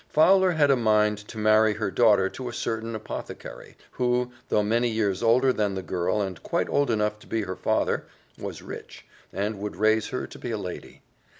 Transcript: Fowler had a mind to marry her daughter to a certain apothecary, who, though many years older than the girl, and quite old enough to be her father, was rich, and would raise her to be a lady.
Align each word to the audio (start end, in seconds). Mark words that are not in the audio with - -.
Fowler 0.09 0.53
had 0.53 0.71
a 0.71 0.75
mind 0.75 1.19
to 1.27 1.37
marry 1.37 1.73
her 1.75 1.91
daughter 1.91 2.27
to 2.27 2.49
a 2.49 2.53
certain 2.53 2.95
apothecary, 2.95 3.77
who, 3.91 4.31
though 4.49 4.63
many 4.63 4.89
years 4.89 5.21
older 5.21 5.53
than 5.53 5.75
the 5.75 5.83
girl, 5.83 6.23
and 6.23 6.41
quite 6.41 6.67
old 6.69 6.89
enough 6.89 7.19
to 7.19 7.27
be 7.27 7.43
her 7.43 7.55
father, 7.55 8.07
was 8.35 8.63
rich, 8.63 9.05
and 9.31 9.59
would 9.59 9.75
raise 9.75 10.07
her 10.07 10.25
to 10.25 10.39
be 10.39 10.49
a 10.49 10.57
lady. 10.57 11.03